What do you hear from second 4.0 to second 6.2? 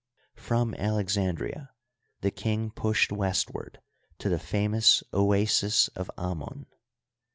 to the famous oasis of